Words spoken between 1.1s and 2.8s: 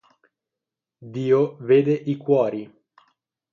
Dio vede i cuori.